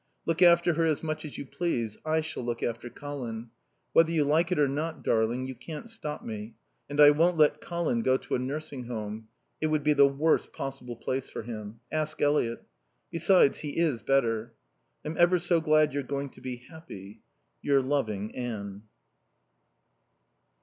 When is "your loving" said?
17.61-18.35